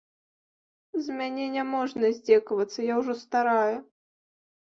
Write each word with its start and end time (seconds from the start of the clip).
З 1.07 1.17
мяне 1.19 1.43
не 1.55 1.65
можна 1.73 2.09
здзекавацца, 2.15 2.79
я 2.87 2.97
ўжо 3.03 3.13
старая. 3.25 3.75